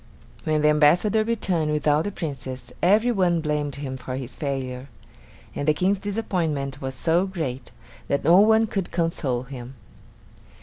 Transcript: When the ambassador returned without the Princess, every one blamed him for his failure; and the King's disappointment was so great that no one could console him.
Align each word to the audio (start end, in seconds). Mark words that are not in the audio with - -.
When 0.45 0.63
the 0.63 0.69
ambassador 0.69 1.23
returned 1.23 1.71
without 1.71 2.05
the 2.05 2.11
Princess, 2.11 2.73
every 2.81 3.11
one 3.11 3.39
blamed 3.39 3.75
him 3.75 3.97
for 3.97 4.15
his 4.15 4.35
failure; 4.35 4.89
and 5.53 5.67
the 5.67 5.75
King's 5.75 5.99
disappointment 5.99 6.81
was 6.81 6.95
so 6.95 7.27
great 7.27 7.69
that 8.07 8.23
no 8.23 8.37
one 8.39 8.65
could 8.65 8.89
console 8.89 9.43
him. 9.43 9.75